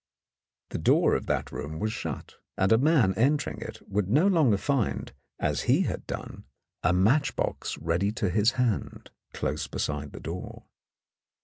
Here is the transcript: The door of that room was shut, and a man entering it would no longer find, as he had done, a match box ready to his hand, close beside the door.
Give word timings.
The 0.71 0.79
door 0.79 1.13
of 1.13 1.27
that 1.27 1.51
room 1.51 1.77
was 1.77 1.93
shut, 1.93 2.37
and 2.57 2.71
a 2.71 2.79
man 2.79 3.13
entering 3.13 3.61
it 3.61 3.87
would 3.87 4.09
no 4.09 4.25
longer 4.25 4.57
find, 4.57 5.13
as 5.39 5.69
he 5.69 5.81
had 5.81 6.07
done, 6.07 6.45
a 6.81 6.91
match 6.91 7.35
box 7.35 7.77
ready 7.77 8.11
to 8.13 8.31
his 8.31 8.53
hand, 8.53 9.11
close 9.31 9.67
beside 9.67 10.11
the 10.11 10.19
door. 10.19 10.63